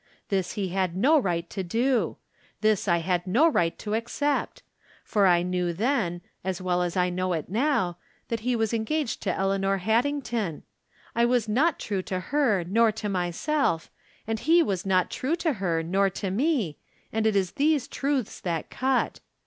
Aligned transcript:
This 0.29 0.53
he 0.53 0.69
had 0.69 0.95
no 0.97 1.19
right 1.19 1.47
to 1.51 1.61
do; 1.61 2.17
this 2.61 2.87
I 2.87 2.97
had 3.05 3.27
no 3.27 3.47
right 3.47 3.77
to 3.77 3.93
accept; 3.93 4.63
for 5.03 5.27
I 5.27 5.43
knew 5.43 5.73
then, 5.73 6.21
as 6.43 6.59
well 6.59 6.81
as 6.81 6.97
I 6.97 7.11
know 7.11 7.33
it 7.33 7.49
now, 7.49 7.99
that 8.29 8.39
he 8.39 8.55
was 8.55 8.73
engaged 8.73 9.21
to 9.21 9.31
Eleanor 9.37 9.77
Haddington. 9.77 10.63
I 11.15 11.25
was 11.25 11.47
not 11.47 11.77
true 11.77 12.01
to 12.01 12.19
her 12.19 12.63
nor 12.67 12.91
to 12.93 13.09
myself, 13.09 13.91
and 14.25 14.39
he 14.39 14.63
was 14.63 14.87
not 14.87 15.11
true 15.11 15.35
to 15.35 15.53
her 15.53 15.83
nor 15.83 16.09
to 16.09 16.31
me, 16.31 16.79
and 17.13 17.27
it 17.27 17.35
is 17.35 17.51
these 17.51 17.87
truths 17.87 18.39
that 18.39 18.71
cut. 18.71 19.19